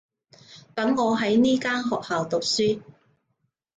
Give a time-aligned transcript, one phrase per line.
[0.73, 2.81] 等我喺呢間學校讀書